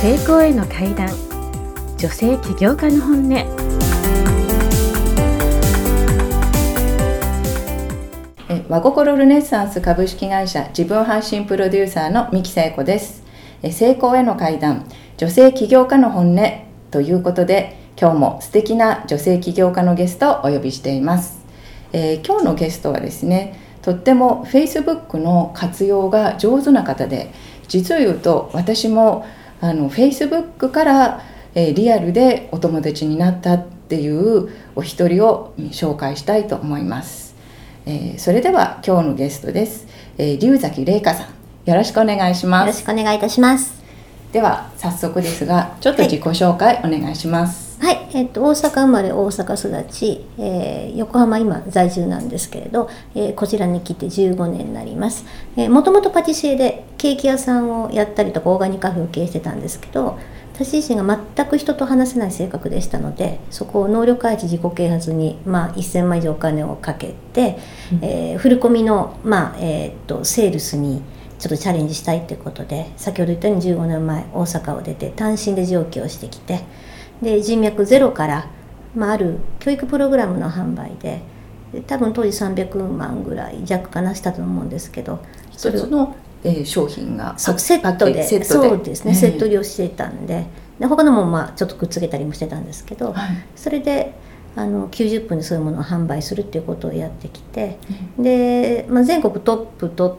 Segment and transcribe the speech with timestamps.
[0.00, 1.10] 成功への階段。
[1.98, 3.34] 女性起業家の本音。
[8.48, 13.22] え和心ルネッサンス株式会社自分発信プロデューサーの三木聖子です。
[13.62, 14.86] え成功への階段。
[15.18, 16.50] 女性起業家の本音。
[16.90, 21.44] ということで今日も素敵な女性起業家のゲストをお呼びしています、
[21.92, 27.30] えー、今日のゲストはですねとっても Facebook の活用が上手な方で
[27.68, 29.26] 実を言うと私も
[29.60, 31.22] あの Facebook から、
[31.54, 37.34] えー、リアルでお友達になったっていうお一人を紹介したいと思います、
[37.86, 41.40] えー、それでは今日のゲストです、えー、龍崎玲香さん。
[41.66, 42.66] よろしくお願いします。
[42.66, 43.80] よろしくお願いいたします。
[44.32, 47.69] では早速ですがちょっと自己紹介お願いします、はい、
[48.12, 55.24] えっと、大阪生まれ大阪育ち、えー、横浜今在住なんですけれど、えー、こちらに来て15年になります、
[55.56, 60.18] えー、もともとパティシエでケーキ屋さんをやったりとかオーガニックカフェを経営してたんですけど
[60.54, 67.58] 私自身が全く人と話せない性格でしたのでそこを能力開示自己啓発に、まあ、1000万以上お金をかけて、
[67.92, 71.00] うん、えー、振り込みの、まあえー、っとセールスに
[71.38, 76.60] ちょっとチャレンジしたいということで先ほど言ったように15年前大阪を出て単身で上京してきて。
[77.22, 78.50] で人脈ゼロから、
[78.94, 81.22] まあ、ある教育プログラムの販売で
[81.86, 90.46] 多分当時300万ぐらい弱かなしたと思うんですけど一つの、えー、商品がセットでそうですね、セット利用してたんで
[90.78, 94.14] で他のもまあちょっとくっつけたりもしてたんですけど、はい、それで
[94.56, 97.78] あの90分でそういうものを販売するっていうことをやってきて、
[98.18, 100.16] うん、で、まあ、全国トップ取っ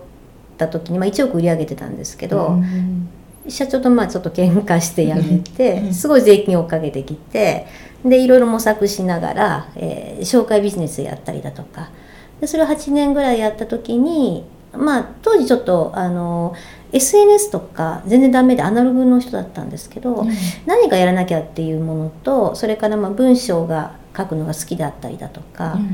[0.57, 3.09] た時に、まあ、1億売り上げてたんですけど、うん
[3.47, 7.67] 社長とまあちょっと喧嘩して辞めて、すごい税金をかけてきて
[8.06, 11.89] でいろいろ模索しながら、えー、紹介ビジネスやったりだとか。
[12.39, 16.56] でそれを8年ぐらいやった時にまあ当時ちょっとあの
[16.91, 20.29] SNS とか全然ダメでアナログの人だったんですけど、うん、
[20.66, 25.91] 何かやらなきゃっていうものとそれからまあ文章が書くのが好きだったりだとか、うん、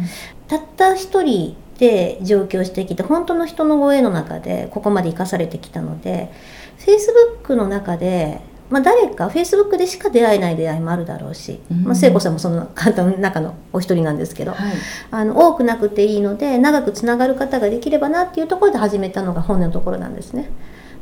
[0.48, 6.32] たった一人で上京してきて本当の人の声の中でここまで生かされてきたので
[6.88, 8.40] Facebook の中で、
[8.70, 14.74] まあ、誰か Facebook でしか出会えない出会いもあるだろうし、うん、まあ、聖子さんもその方の中のお一人なんですけど、はい、
[15.12, 20.50] あの多くなくていいので長くつながる方ができればなっていうところで始めたのが本音のところなんですね。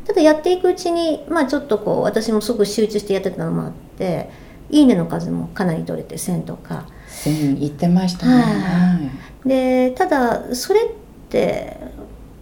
[0.06, 4.29] ただやっていくうちに、まあ、ちょっとこう私もすごく集中してやってたのもあって
[4.69, 6.85] 「いいね」の数もかなり取れて1000とか。
[7.07, 8.41] 1000いってましたね。
[8.41, 9.00] は
[9.45, 10.84] い、でただそれっ
[11.29, 11.78] て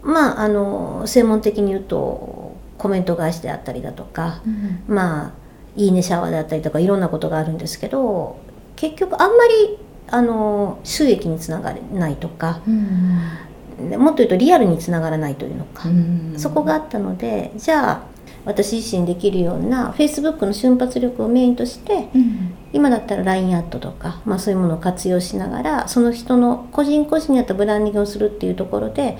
[0.01, 2.42] まああの専門的に言うと
[2.77, 5.33] コメント返しであったりだとか、うん、まあ
[5.75, 8.39] いいねシャワーであったりとかいろんなことがあるんですけど
[8.75, 18.13] 結局あんまりあの収益につながらないとか、うん、もっと言うとリアルにつながらないというのか、うん、そこがあったのでじゃあ
[18.45, 29.17] 私自身できるような Facebook の瞬発力をメインとして、うん、今だったら LINE アットとか、まあ、そういうものを活用しながらその人の個人個人にあったブランディングをするっていうところで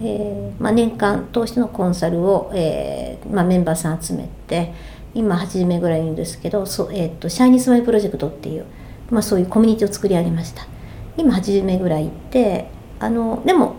[0.00, 4.74] えーまあ、年間通してのコンサルを、えーまあ、メンバーさん集めて
[5.14, 8.66] 今80名ぐらいいるんですけどそ、えーと、シャイニースマイルプロジェクトっていう、
[9.10, 10.66] まあ、そういうコミュニティを作り上げました。
[11.16, 12.68] 今80名ぐらいいて
[12.98, 13.76] あのでも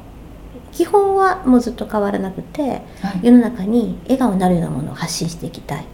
[0.72, 2.62] 基本はもうずっと変わらなくて、
[3.02, 5.86] はい、世の中に笑顔になるようなものを発信していきたい、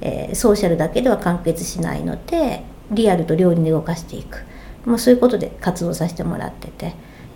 [0.00, 4.44] えー、ソーシャルだけでは完結しないのでリアルと両輪で動かしていく、
[4.84, 6.94] まあ、そういうことで活動させてもらってて。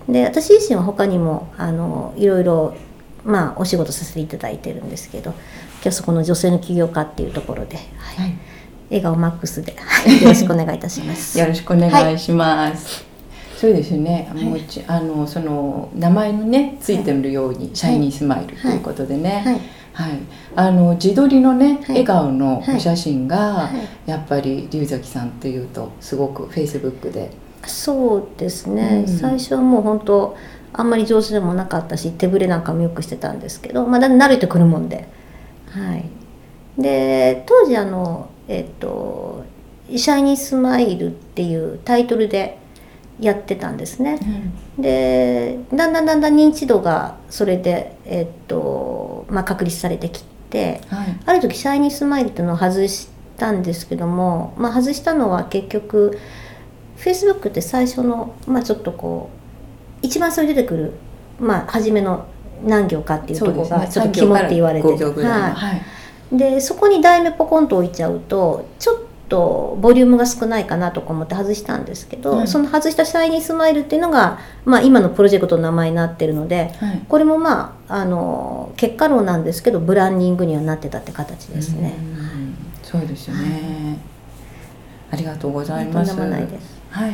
[0.09, 2.75] で私自身は他にもあのいろいろ
[3.25, 5.31] まあお仕事させていただいてるんですけど
[5.83, 7.87] 今日そこの女性の起業家っていうところで、はい、
[8.17, 8.35] はい、
[8.89, 11.37] 笑顔マックスで、よろしくお願いいたします。
[11.41, 13.03] よろしくお願いします。
[13.03, 13.03] は
[13.57, 14.31] い、そうですね。
[14.33, 19.43] もうちあのその名前のねついてるように、シャイニースマイルということでね。
[19.45, 19.61] はい。
[19.95, 20.13] はい、
[20.57, 23.71] あの自撮りのね、はい、笑顔のお写真が、
[24.07, 27.31] やっぱり龍崎さんっていうとすごくフェイスブックで
[27.69, 30.37] そうですね、うん、最初はもう本当
[30.73, 35.09] あんまり上手でもなかったし手ぶれなんかもよくしてたんですけどまあ慣れてくるもんで。
[35.71, 36.05] はい。
[36.79, 39.45] で当時あのえっと
[39.95, 42.59] 「シャイニースマイル」っていうタイトルで
[43.21, 44.19] やってたんですね、
[44.77, 56.19] うん、でだんだんだんだん認知度がそれで、えっとまあ、確立されてきて、はい、ある時「シャイニースマイル」っていうのを外したんですけども、まあ、外したのは結局
[57.03, 59.29] フェイスブックって最初の、まあ、ちょっとこ
[60.03, 60.93] う一番それ出てくる、
[61.41, 62.27] まあ、初めの
[62.65, 65.81] 何行かっていうとこがちょっと肝って言われて、ね、は
[66.33, 81.95] い、でそこに題名ポコンと置いちゃうとちょっとボリュームが少ないかなとか思って外したんですけど、はい、その外した「シャイニースマイル」っていうのが、まあ、今のプロジェクトの名前になってるので、はい、これもまああの結果論なんですけどブランディングにはなってたって形ですね。
[82.85, 83.99] そうですよね、
[85.11, 87.13] はい、ありがとうございますはい。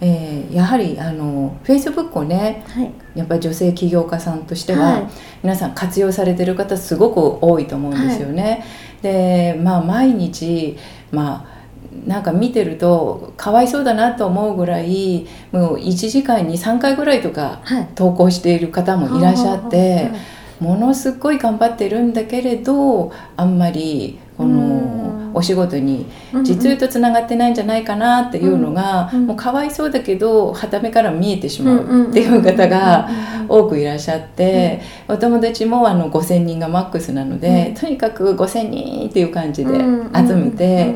[0.00, 5.08] えー、やはりあのフェイスブックをね、はい、やっぱり女性起業家さんとしては、はい、
[5.42, 8.64] 皆さん活用されてる方すごく多いと思うんですよね。
[9.02, 10.76] でまあ毎日
[11.10, 11.58] まあ
[12.06, 17.62] なんか見てるとかわいそうだなと思うぐらいもう1時間に3回ぐらいとか
[17.94, 20.10] 投稿している方もいらっしゃって、
[20.60, 26.06] ものすごい頑張ってるんだけれどあんまりこのお仕事に
[26.42, 33.08] 実言うとつながってないんじゃないかなっていうのが、もうかわいそうだけどはためから見えてしまうっていう方が
[33.48, 40.94] 多くいらっしゃって、お友達もあの5,000人がマックスなので、とにかく5,000人っていう感じで集めて。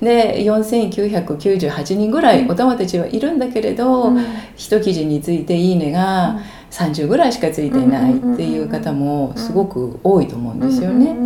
[0.00, 6.40] で4998人ぐらいお友達はいるんだけれど、うん、一記事について「いいね」が
[6.74, 11.16] 30ぐらいしかついていないっていう方もすごく多いと思うんですよね。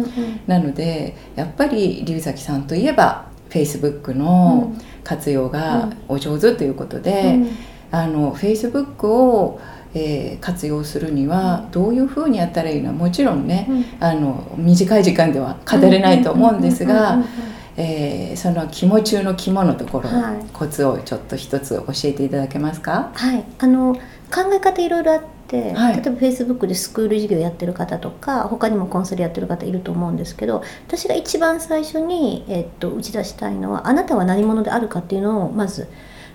[0.46, 7.48] なのでやっぱり龍崎さんといえば Facebook の活用がお上手ということで、うん、
[7.90, 9.60] あの Facebook を
[9.94, 12.92] えー、活用するにはどういうふうにやったらいいの？
[12.92, 17.24] もちろんね、うん、あの短い時間では語れないと思うんですが
[17.80, 23.12] えー、その肝中の肝のところ、はい、コツをちょっと一つ教えていただけますか？
[23.14, 23.44] はい。
[23.60, 24.00] あの考
[24.52, 35.88] え方いろいろあって、はい、例えばフェイスブックでスクール授業やってる方とか他にもコンサルやってる方いると思うんですけど私が一番最初に、えー、っと打ち出したいのはあなたは何者であるかっていうのをまず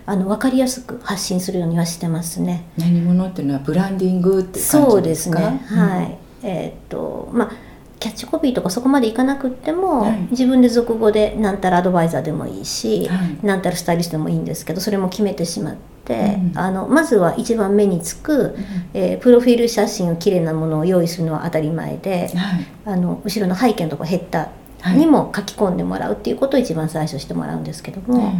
[0.06, 2.64] あの分かりやすく発信するようにはしてますね。
[2.76, 5.38] 何者っていうのはブランディングっていう感じですか？
[5.38, 7.52] そうですね、はい、えー、っとまあ
[8.00, 18.54] キャッチコピーとかそこまでいかなくっても、はい、自分で俗語でなんたらアドバイザーでもいいし、はい、なんたらスタイリストでもいいんですけどそれも決めてしまって、うん、あのまずは一番目につく、うん、
[18.92, 28.34] えー、プロフィール写真をきれいなものを用意するのは当たり前で、はい、あの後ろの背景のとこヘッダーにも書き込んでもらうっていうことを一番最初してもらうんですけども、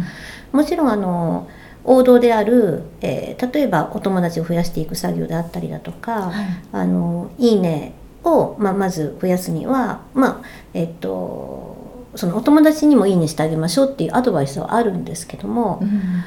[0.51, 1.49] もちろんあの
[1.83, 11.85] 王道である、えー、例えばお友達を増やしていく作業であったりだとか「はい、あのいいね」を、まあ、まず増やすにはまあえっと
[12.15, 16.23] そのお友達にもいいねしてあげましょうっていうアドバイスはあるんですけども、うん、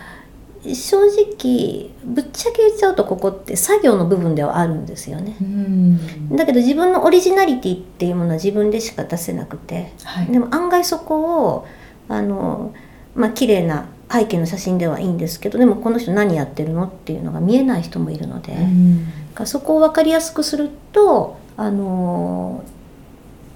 [0.74, 11.66] 正直ぶっちゃけ言っちゃうとここって作業の部分ではあるんですよね、うん、だけど自分のオリジナリティっていうものは自分でしか出せなくて、はい、でも案外そこを
[12.08, 12.74] あの
[13.14, 22.64] まあ綺麗な背景の写真ではいいんですけどでもこの人何やってるのっていうのが見えない人もいるので、うん、そこを分かりやすくするとあの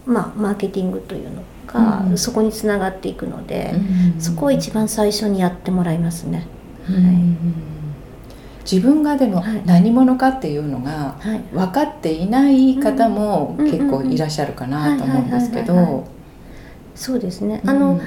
[0.04, 3.72] まあ、マーケティングというのが、うん、そこにつながっていくので、
[4.14, 6.46] うん、そこを一番最初にやってもらいますね。
[6.84, 11.16] はい、自分がでも何者かっていうのが
[11.52, 16.06] 分かっていない方も結構いらっしゃるかなと思うんですけど。
[16.94, 17.62] そうですね。
[17.64, 18.00] あの、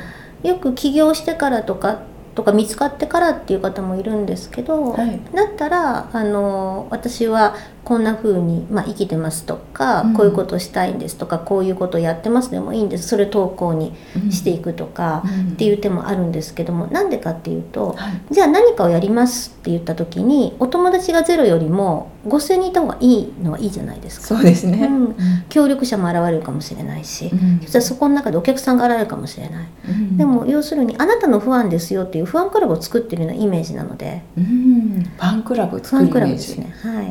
[0.43, 2.01] よく起業してからとか
[2.35, 13.93] とか見つかってからっていう方もいるんですけど、はい、だったらあの私はこんな風にまあ、生きてますとか、うん、こういうことしたいんですとかこういうことやってますでもいいんですそれ投稿に
[14.31, 15.23] していくとか
[15.53, 24.27] っていう手もあるんですけどもなんでかっていうと、はい、じゃあ何かをやりますって言った時にお友達がゼロよりも5,000人いた方がいいのはいいじゃないですか。
[24.27, 25.15] そうですね、うん、
[25.49, 36.45] 協力者も現れるかもしれないし、うん、そしたらそこの中でお客さんが現れるかもしれない、うん、でも要するにあなたの不安ですよっていう不安クラブを作ってるようなイメージなので、うん、ファンクラブ作るイメージ。
[36.47, 36.73] ですね。
[36.81, 37.05] はい、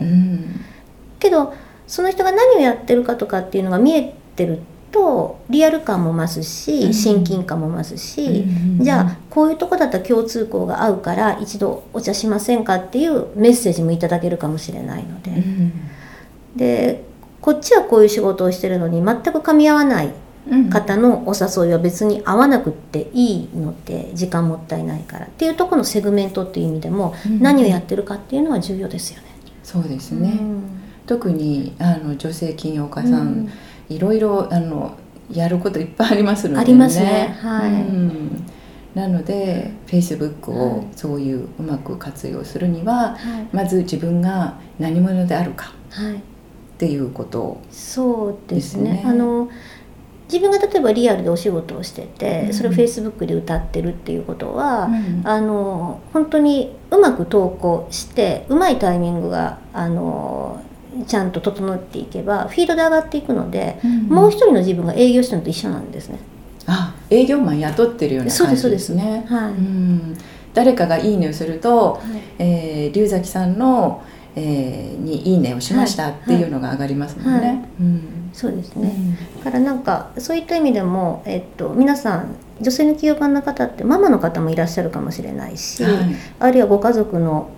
[1.25, 1.55] けど
[1.87, 4.61] その人が何をやってるかとかっていうのが見えてる
[4.93, 8.45] とリアル感も増すし親近感も増すし、
[8.79, 15.33] じゃあこういうとこだったら共通項が合うから一度お茶しませんかっていうメッセージもいただけるかもしれないので、
[16.55, 17.05] で
[17.41, 20.11] こっちはこういう仕事をしてるのに全く噛み合わない
[20.71, 25.27] 方のお誘いは別に合わなくっていいので時間もったいないから。
[25.27, 29.29] っていうとこのセグメントっていう意味でも何をやってるかっていうのは重要ですよね。
[29.65, 33.51] そうですね、うん特にあの女性起業家さん、うん、
[33.89, 34.97] いろいろあの
[35.31, 37.37] やることいっぱいありますので、ね、ありますね。
[37.41, 38.47] はい、うん、
[38.95, 43.17] なのでフェイスブックをそういううまく活用するには、はい、
[43.53, 47.81] まず自分が何者であるかっていうことですね。
[47.81, 49.03] そうですね。
[49.07, 49.49] あの
[50.27, 60.63] 自分が例えばリアルでお仕事をしてて、それをフェイスブックで歌ってるっていうことは、うん、あの本当にうまく投稿してうまいタイミングがあの
[61.07, 66.19] ちゃんと整っていけばフィードで上がっていくので、うん、もう一人の自分が営業してるのと一緒なんですね。
[66.67, 69.25] あ営業マン雇ってるような感じですね。
[69.29, 70.17] はい、うん。
[70.55, 72.01] 誰かがいいねをすると、はい、
[72.39, 74.03] えー、龍崎さんの、
[74.37, 77.47] えー、に「いいね」をしましたっていうのが上がりますもんね。
[77.47, 77.59] はい。
[77.81, 78.25] うん。
[78.33, 78.93] そうですね、
[79.45, 85.95] だからなんかそういった意味でも、えっと、皆さん女性の起業家の方ってママの方もいらっしゃるかもしれないし、はい。
[86.41, 87.51] あるいはご家族の、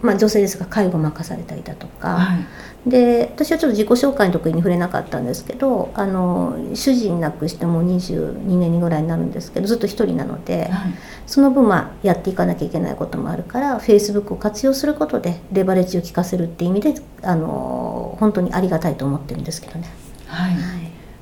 [0.00, 2.46] まあ、女性ですが介護を任されたりだとか、はい。
[2.88, 10.94] で私はちょっと自己紹介の時に触れなかったんですけどあの主人亡くしてもう22年ぐらいになるんですけどずっと一人なので、はい。
[11.26, 19.88] その分まあやっていかなきゃいけないこともあるから Facebook を活用することでレバレッジを効かせるっていう意味であの本当にありがたいと思ってるんですけどね。
[20.26, 20.56] はい。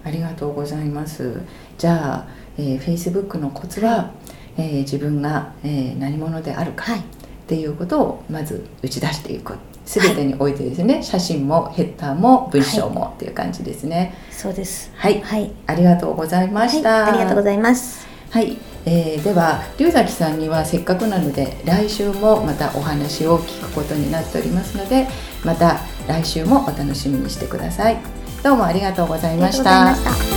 [0.04, 1.40] ありがとうございます。
[1.78, 2.28] じゃあ、
[2.58, 4.12] えー、Facebook のコツは、
[4.56, 6.84] えー自分が、えー何者であるか。
[6.84, 7.15] はい
[7.46, 9.54] っていうことをまず打ち出していく。
[9.84, 14.14] すべてにおいてですね、写真もヘッダーも文章もっていう感じですね。
[14.32, 14.90] そうです。
[14.96, 15.52] はい、はい。
[15.68, 17.04] ありがとうございました。
[17.04, 18.04] はい、ありがとうございます。
[18.30, 25.06] はい、えーでは龍崎さんにはせっかくなので来週もまたお話を聞くことになっておりますので
[25.44, 27.96] また来週もお楽しみにしてください
[28.42, 30.35] どうもありがとうございましありがとうございたました。